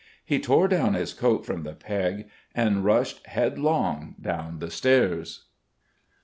He 0.25 0.39
tore 0.39 0.67
down 0.67 0.95
his 0.95 1.13
coat 1.13 1.45
from 1.45 1.61
the 1.61 1.75
peg 1.75 2.27
and 2.55 2.83
rushed 2.83 3.23
headlong 3.27 4.15
down 4.19 4.57
the 4.57 4.71
stairs. 4.71 5.45